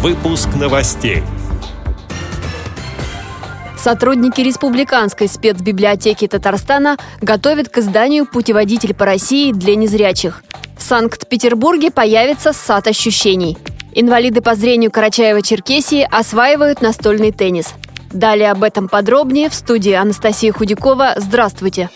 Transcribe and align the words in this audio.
Выпуск 0.00 0.50
новостей. 0.54 1.24
Сотрудники 3.76 4.40
Республиканской 4.40 5.26
спецбиблиотеки 5.26 6.28
Татарстана 6.28 6.98
готовят 7.20 7.68
к 7.68 7.78
изданию 7.78 8.24
«Путеводитель 8.24 8.94
по 8.94 9.04
России 9.04 9.50
для 9.50 9.74
незрячих». 9.74 10.44
В 10.78 10.82
Санкт-Петербурге 10.84 11.90
появится 11.90 12.52
сад 12.52 12.86
ощущений. 12.86 13.58
Инвалиды 13.92 14.40
по 14.40 14.54
зрению 14.54 14.92
Карачаева-Черкесии 14.92 16.06
осваивают 16.08 16.80
настольный 16.80 17.32
теннис. 17.32 17.74
Далее 18.12 18.52
об 18.52 18.62
этом 18.62 18.88
подробнее 18.88 19.50
в 19.50 19.54
студии 19.54 19.94
Анастасия 19.94 20.52
Худякова. 20.52 21.14
Здравствуйте! 21.16 21.90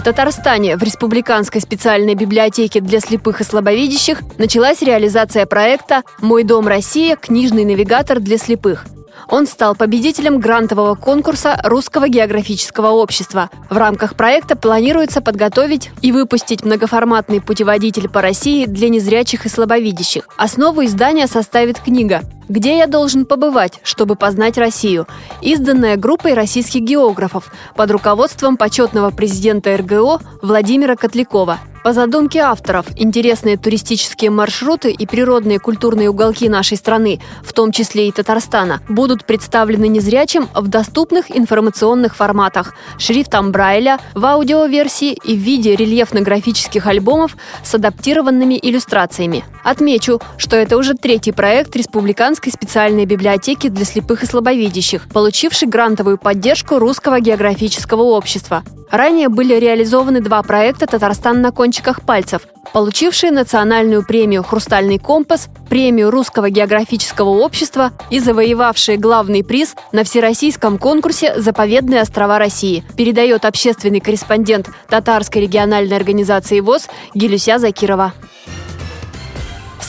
В 0.00 0.02
Татарстане 0.02 0.78
в 0.78 0.82
Республиканской 0.82 1.60
специальной 1.60 2.14
библиотеке 2.14 2.80
для 2.80 3.00
слепых 3.00 3.42
и 3.42 3.44
слабовидящих 3.44 4.22
началась 4.38 4.80
реализация 4.80 5.44
проекта 5.44 6.04
«Мой 6.22 6.42
дом 6.42 6.66
Россия. 6.66 7.16
Книжный 7.16 7.66
навигатор 7.66 8.18
для 8.18 8.38
слепых». 8.38 8.86
Он 9.28 9.46
стал 9.46 9.74
победителем 9.74 10.40
грантового 10.40 10.94
конкурса 10.94 11.60
Русского 11.64 12.08
географического 12.08 12.88
общества. 12.88 13.50
В 13.68 13.76
рамках 13.76 14.14
проекта 14.14 14.56
планируется 14.56 15.20
подготовить 15.20 15.90
и 16.02 16.12
выпустить 16.12 16.64
многоформатный 16.64 17.40
путеводитель 17.40 18.08
по 18.08 18.22
России 18.22 18.66
для 18.66 18.88
незрячих 18.88 19.46
и 19.46 19.48
слабовидящих. 19.48 20.28
Основу 20.36 20.84
издания 20.84 21.26
составит 21.26 21.80
книга 21.80 22.22
«Где 22.48 22.78
я 22.78 22.86
должен 22.86 23.26
побывать, 23.26 23.80
чтобы 23.84 24.16
познать 24.16 24.58
Россию», 24.58 25.06
изданная 25.40 25.96
группой 25.96 26.34
российских 26.34 26.80
географов 26.80 27.52
под 27.76 27.90
руководством 27.92 28.56
почетного 28.56 29.10
президента 29.10 29.76
РГО 29.76 30.20
Владимира 30.42 30.96
Котлякова– 30.96 31.58
по 31.82 31.92
задумке 31.92 32.40
авторов, 32.40 32.86
интересные 32.96 33.56
туристические 33.56 34.30
маршруты 34.30 34.90
и 34.90 35.06
природные 35.06 35.58
культурные 35.58 36.10
уголки 36.10 36.48
нашей 36.48 36.76
страны, 36.76 37.20
в 37.42 37.52
том 37.52 37.72
числе 37.72 38.08
и 38.08 38.12
Татарстана, 38.12 38.80
будут 38.88 39.24
представлены 39.24 39.88
незрячим 39.88 40.48
в 40.54 40.68
доступных 40.68 41.34
информационных 41.36 42.16
форматах– 42.16 42.74
шрифтом 42.98 43.52
Брайля, 43.52 43.98
в 44.14 44.24
аудиоверсии 44.24 45.12
и 45.24 45.34
в 45.34 45.38
виде 45.38 45.74
рельефно-графических 45.74 46.86
альбомов 46.86 47.36
с 47.64 47.74
адаптированными 47.74 48.58
иллюстрациями. 48.60 49.44
Отмечу, 49.64 50.20
что 50.36 50.56
это 50.56 50.76
уже 50.76 50.94
третий 50.94 51.32
проект 51.32 51.74
Республиканской 51.76 52.52
специальной 52.52 53.06
библиотеки 53.06 53.68
для 53.68 53.84
слепых 53.84 54.22
и 54.22 54.26
слабовидящих, 54.26 55.08
получивший 55.08 55.68
грантовую 55.68 56.18
поддержку 56.18 56.78
Русского 56.78 57.20
географического 57.20 58.02
общества. 58.02 58.62
Ранее 58.90 59.28
были 59.28 59.54
реализованы 59.54 60.20
два 60.20 60.42
проекта 60.42 60.86
«Татарстан 60.86 61.40
на 61.40 61.52
кончиках 61.52 62.02
пальцев», 62.02 62.42
получившие 62.72 63.30
национальную 63.30 64.04
премию 64.04 64.42
«Хрустальный 64.42 64.98
компас», 64.98 65.48
премию 65.68 66.10
Русского 66.10 66.50
географического 66.50 67.28
общества 67.28 67.92
и 68.10 68.18
завоевавшие 68.18 68.98
главный 68.98 69.44
приз 69.44 69.76
на 69.92 70.02
всероссийском 70.02 70.76
конкурсе 70.78 71.40
«Заповедные 71.40 72.00
острова 72.00 72.38
России», 72.38 72.84
передает 72.96 73.44
общественный 73.44 74.00
корреспондент 74.00 74.68
Татарской 74.88 75.42
региональной 75.42 75.96
организации 75.96 76.58
ВОЗ 76.58 76.88
Гилюся 77.14 77.58
Закирова. 77.58 78.12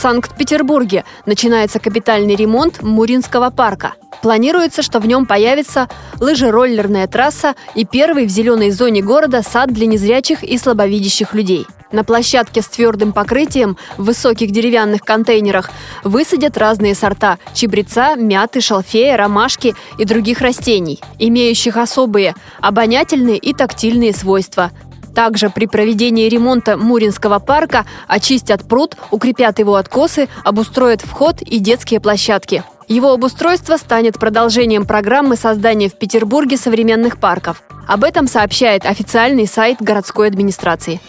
Санкт-Петербурге 0.02 1.04
начинается 1.26 1.78
капитальный 1.78 2.34
ремонт 2.34 2.82
Муринского 2.82 3.50
парка– 3.50 3.94
Планируется, 4.22 4.82
что 4.82 5.00
в 5.00 5.06
нем 5.06 5.26
появится 5.26 5.88
лыжероллерная 6.20 7.08
трасса 7.08 7.56
и 7.74 7.84
первый 7.84 8.26
в 8.26 8.28
зеленой 8.28 8.70
зоне 8.70 9.02
города 9.02 9.42
сад 9.42 9.72
для 9.72 9.86
незрячих 9.86 10.44
и 10.44 10.56
слабовидящих 10.58 11.34
людей. 11.34 11.66
На 11.90 12.04
площадке 12.04 12.62
с 12.62 12.68
твердым 12.68 13.12
покрытием 13.12 13.76
в 13.98 14.04
высоких 14.04 14.52
деревянных 14.52 15.02
контейнерах 15.02 15.70
высадят 16.04 16.56
разные 16.56 16.94
сорта– 16.94 17.38
чебреца, 17.52 18.14
мяты, 18.14 18.60
шалфея, 18.60 19.16
ромашки 19.16 19.74
и 19.98 20.04
других 20.04 20.40
растений, 20.40 21.00
имеющих 21.18 21.76
особые 21.76 22.34
обонятельные 22.60 23.38
и 23.38 23.52
тактильные 23.52 24.14
свойства. 24.14 24.70
Также 25.14 25.50
при 25.50 25.66
проведении 25.66 26.28
ремонта 26.28 26.76
Муринского 26.76 27.38
парка 27.38 27.84
очистят 28.08 28.66
пруд, 28.66 28.96
укрепят 29.10 29.58
его 29.58 29.76
откосы, 29.76 30.28
обустроят 30.44 31.02
вход 31.02 31.42
и 31.42 31.58
детские 31.58 32.00
площадки. 32.00 32.64
Его 32.88 33.12
обустройство 33.12 33.76
станет 33.76 34.18
продолжением 34.18 34.86
программы 34.86 35.36
создания 35.36 35.88
в 35.88 35.98
Петербурге 35.98 36.56
современных 36.56 37.18
парков. 37.18 37.62
Об 37.86 38.04
этом 38.04 38.26
сообщает 38.26 38.86
официальный 38.86 39.46
сайт 39.46 39.78
городской 39.80 40.28
администрации. 40.28 41.00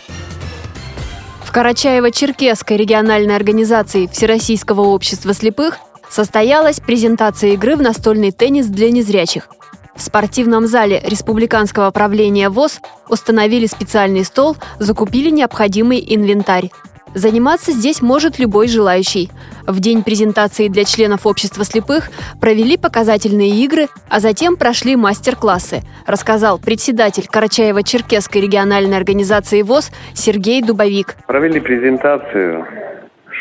В 1.44 1.56
Карачаево-Черкесской 1.56 2.78
региональной 2.78 3.36
организации 3.36 4.08
Всероссийского 4.08 4.82
общества 4.82 5.34
слепых 5.34 5.78
состоялась 6.10 6.80
презентация 6.80 7.52
игры 7.52 7.76
в 7.76 7.82
настольный 7.82 8.32
теннис 8.32 8.68
для 8.68 8.92
незрячих. 8.92 9.50
В 9.96 10.02
спортивном 10.02 10.66
зале 10.66 11.02
Республиканского 11.06 11.92
правления 11.92 12.50
ВОЗ 12.50 12.82
установили 13.10 13.68
специальный 13.68 14.24
стол, 14.24 14.58
закупили 14.80 15.30
необходимый 15.30 16.04
инвентарь. 16.06 16.70
Заниматься 17.14 17.72
здесь 17.72 18.02
может 18.02 18.40
любой 18.40 18.68
желающий. 18.68 19.30
В 19.68 19.80
день 19.80 20.04
презентации 20.04 20.68
для 20.68 20.84
членов 20.84 21.28
общества 21.28 21.64
слепых 21.64 22.10
провели 22.42 22.76
показательные 22.76 23.52
игры, 23.64 23.88
а 24.10 24.20
затем 24.20 24.56
прошли 24.56 24.96
мастер-классы, 24.96 25.82
рассказал 26.08 26.58
председатель 26.58 27.28
Карачаево-Черкесской 27.32 28.42
региональной 28.42 28.98
организации 28.98 29.62
ВОЗ 29.62 29.92
Сергей 30.16 30.64
Дубовик. 30.64 31.16
Провели 31.28 31.60
презентацию 31.60 32.66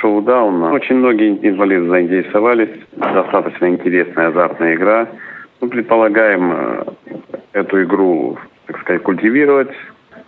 шоу-дауна. 0.03 0.73
Очень 0.73 0.97
многие 0.97 1.31
инвалиды 1.31 1.89
заинтересовались. 1.89 2.79
Достаточно 2.97 3.71
интересная 3.71 4.29
азартная 4.29 4.75
игра. 4.75 5.09
Мы 5.63 5.69
предполагаем 5.69 6.53
э, 6.53 6.85
эту 7.53 7.85
игру, 7.85 8.37
так 8.67 8.81
сказать, 8.81 9.03
культивировать 9.05 9.71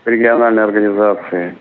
в 0.05 0.09
региональной 0.09 0.63
организации. 0.63 1.57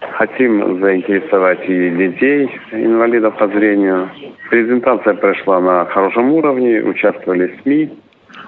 Хотим 0.00 0.80
заинтересовать 0.80 1.60
и 1.68 1.90
детей, 1.90 2.50
инвалидов 2.72 3.36
по 3.36 3.46
зрению. 3.48 4.08
Презентация 4.48 5.12
прошла 5.12 5.60
на 5.60 5.84
хорошем 5.84 6.32
уровне, 6.32 6.80
участвовали 6.82 7.54
СМИ. 7.62 7.98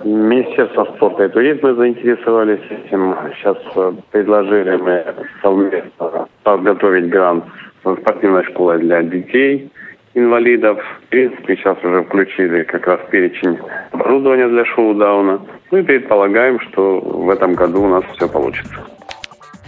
Министерство 0.03 0.87
спорта 0.97 1.27
и 1.27 1.29
туризма 1.29 1.75
заинтересовались 1.75 2.65
этим. 2.71 3.15
Сейчас 3.37 3.59
э, 3.77 3.93
предложили 4.13 4.77
мы 4.77 5.05
совместно 5.43 6.27
подготовить 6.43 7.11
грант 7.11 7.45
спортивной 7.83 8.45
школы 8.45 8.79
для 8.79 9.03
детей 9.03 9.71
инвалидов. 10.15 10.79
В 11.07 11.09
принципе, 11.09 11.57
сейчас 11.57 11.79
уже 11.85 12.03
включили 12.05 12.65
как 12.65 12.87
раз 12.87 13.01
перечень 13.11 13.59
оборудования 13.93 14.49
для 14.49 14.65
шоу-дауна. 14.65 15.41
Мы 15.71 15.85
предполагаем, 15.85 16.61
что 16.61 17.01
в 17.01 17.31
этом 17.31 17.55
году 17.55 17.83
у 17.83 17.89
нас 17.89 18.05
все 18.17 18.29
получится. 18.29 18.85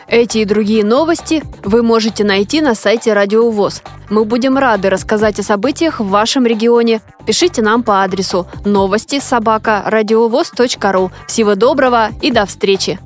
Эти 0.08 0.38
и 0.38 0.44
другие 0.44 0.84
новости 0.84 1.42
вы 1.64 1.82
можете 1.82 2.22
найти 2.22 2.60
на 2.60 2.74
сайте 2.74 3.14
Радио 3.14 3.50
ВОЗ. 3.50 3.82
Мы 4.10 4.26
будем 4.26 4.58
рады 4.58 4.90
рассказать 4.90 5.38
о 5.38 5.42
событиях 5.42 6.00
в 6.00 6.08
вашем 6.10 6.44
регионе. 6.44 7.00
Пишите 7.26 7.62
нам 7.62 7.82
по 7.82 8.02
адресу 8.02 8.46
новости 8.66 9.20
собака 9.20 9.82
ру. 9.86 11.10
Всего 11.26 11.54
доброго 11.54 12.08
и 12.20 12.30
до 12.30 12.44
встречи! 12.44 12.98